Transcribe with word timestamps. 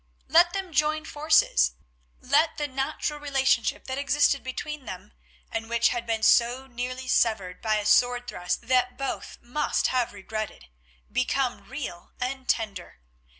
Let 0.27 0.53
them 0.53 0.73
join 0.73 1.05
forces; 1.05 1.73
let 2.21 2.57
the 2.57 2.67
natural 2.67 3.19
relationship 3.19 3.85
that 3.85 3.99
existed 3.99 4.43
between 4.43 4.85
them, 4.85 5.13
and 5.51 5.69
which 5.69 5.89
had 5.89 6.07
been 6.07 6.23
so 6.23 6.65
nearly 6.65 7.07
severed 7.07 7.61
by 7.61 7.75
a 7.75 7.85
sword 7.85 8.27
thrust 8.27 8.63
that 8.63 8.97
both 8.97 9.37
must 9.43 9.89
have 9.93 10.11
regretted, 10.11 10.69
become 11.11 11.69
real 11.69 12.13
and 12.19 12.49
tender. 12.49 12.99